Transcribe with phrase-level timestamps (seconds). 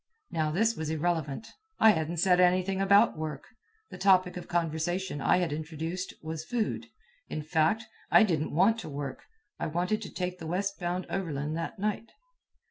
[0.31, 1.45] Now this was irrelevant.
[1.77, 3.45] I hadn't said anything about work.
[3.91, 6.87] The topic of conversation I had introduced was "food."
[7.27, 9.21] In fact, I didn't want to work.
[9.59, 12.13] I wanted to take the westbound overland that night.